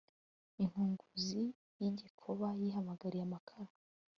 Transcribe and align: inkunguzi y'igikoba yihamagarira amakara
inkunguzi 0.61 1.43
y'igikoba 1.81 2.47
yihamagarira 2.61 3.23
amakara 3.27 3.71